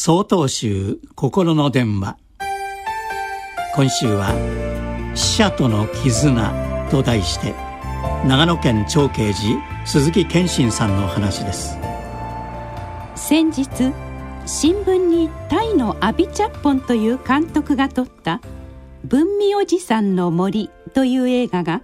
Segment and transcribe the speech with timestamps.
[0.00, 2.18] 総統集心の電話。
[3.74, 4.32] 今週は
[5.16, 6.52] 「死者との絆」
[6.88, 7.52] と題して
[8.24, 11.76] 長野県長慶寺鈴木健信さんの話です。
[13.16, 13.66] 先日
[14.46, 18.40] 新聞にタイのアビチャッポンという監督が撮った
[19.02, 21.82] 「文味おじさんの森」という映画が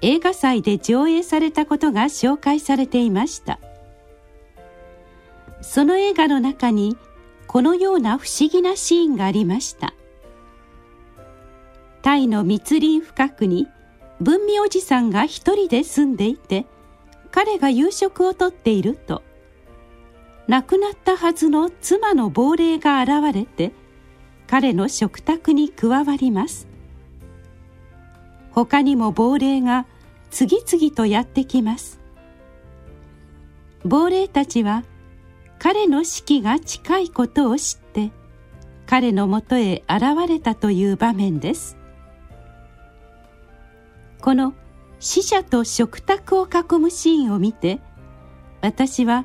[0.00, 3.60] 映画祭で上映されたことが紹介されていました。
[5.60, 6.96] その映画の中に
[7.52, 9.92] このような不思議なシーンがありました。
[12.00, 13.68] タイの密林深くに
[14.20, 16.64] 文味おじさんが一人で住んでいて
[17.30, 19.22] 彼が夕食をとっていると
[20.48, 23.72] 亡くなったはずの妻の亡霊が現れて
[24.46, 26.66] 彼の食卓に加わります。
[28.52, 29.86] 他にも亡霊が
[30.30, 32.00] 次々とやってきます。
[33.84, 34.84] 亡霊たちは
[35.62, 38.10] 彼の死期が近いことを知って
[38.84, 41.76] 彼のもとへ現れたという場面です。
[44.20, 44.54] この
[44.98, 47.78] 死者と食卓を囲むシーンを見て
[48.60, 49.24] 私は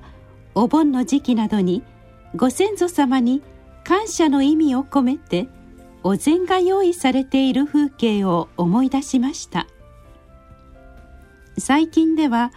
[0.54, 1.82] お盆の時期などに
[2.36, 3.42] ご先祖様に
[3.84, 5.50] 感謝の意味を込めて
[6.04, 9.66] お膳が用意されている風景を思い出しました。
[11.58, 12.52] 最近では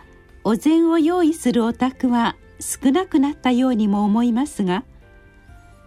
[0.44, 4.84] お膳を用意するお宅は少なくなったようにも思いますが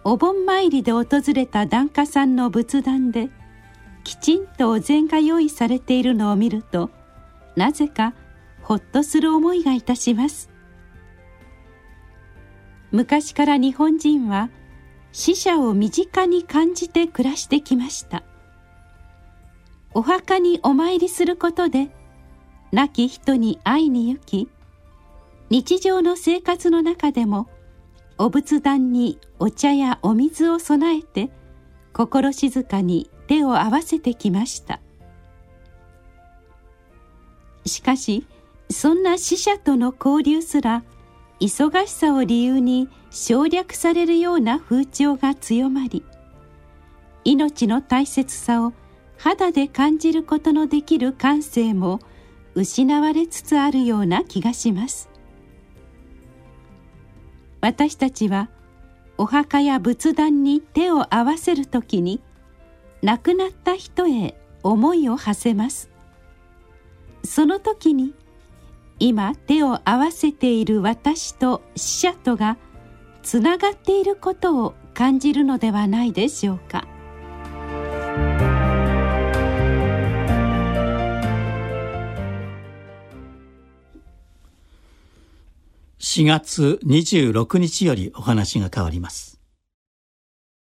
[0.04, 3.30] お盆参りで訪れた檀家さんの仏壇で
[4.02, 6.90] きちんとお膳が用意されているのを見ると
[7.56, 8.14] なぜか
[8.62, 10.50] ほっとする思いがいたします。
[12.90, 14.50] 昔から日本人は
[15.12, 18.22] 死者を身近に感じて暮らしてきました。
[19.92, 21.88] お墓にお参りすることで
[22.72, 24.48] 亡き人に会いに行き
[25.50, 27.48] 日常の生活の中でも
[28.16, 31.30] お仏壇にお茶やお水を備えて
[31.92, 34.80] 心静かに手を合わせてきました。
[37.66, 38.26] しかし
[38.70, 40.84] そんな死者との交流すら
[41.40, 46.04] 忙しさを理由に省略されるような風潮が強まり
[47.24, 48.72] 命の大切さを
[49.16, 52.00] 肌で感じることのできる感性も
[52.54, 55.13] 失われつつあるような気がします。
[57.64, 58.50] 私たちは
[59.16, 62.20] お墓や仏壇に手を合わせる時に
[63.00, 65.88] 亡くなった人へ思いを馳せます。
[67.24, 68.12] その時に
[68.98, 72.58] 今手を合わせている私と死者とが
[73.22, 76.86] つながっていることを感じるのではないでしょうか。
[86.14, 89.40] 4月26日よりお話が変わります。